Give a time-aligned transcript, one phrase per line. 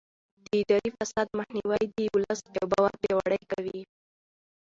[0.43, 2.39] د اداري فساد مخنیوی د ولس
[2.71, 3.81] باور پیاوړی کوي.